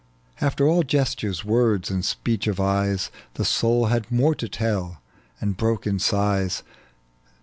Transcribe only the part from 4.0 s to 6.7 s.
more to tell, and broke in sighs.